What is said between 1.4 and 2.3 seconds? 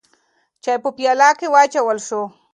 واچول شو.